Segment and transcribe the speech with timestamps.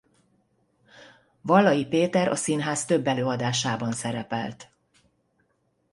[1.41, 4.71] Vallai Péter a színház több előadásában szerepelt.